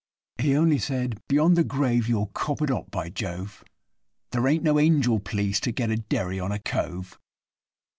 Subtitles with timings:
[0.39, 3.63] He only said, 'Beyond the grave you'll cop it hot, by Jove!
[4.31, 7.19] There ain't no angel p'leece to get a derry on a cove.